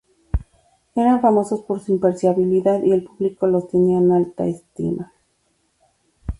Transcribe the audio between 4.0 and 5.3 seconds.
alta estima.